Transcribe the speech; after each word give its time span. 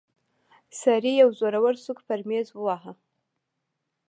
سړي 0.81 1.13
يو 1.21 1.29
زورور 1.39 1.75
سوک 1.85 1.99
پر 2.07 2.19
ميز 2.27 2.47
وواهه. 2.53 2.93